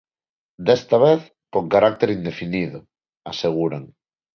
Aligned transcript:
"Desta 0.65 0.97
vez, 1.05 1.19
con 1.53 1.63
carácter 1.73 2.09
indefinido", 2.17 2.79
aseguran. 3.31 3.83